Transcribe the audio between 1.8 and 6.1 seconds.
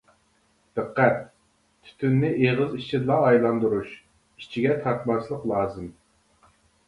تۈتۈننى ئېغىز ئىچىدىلا ئايلاندۇرۇش، ئىچىگە تارتماسلىق لازىم.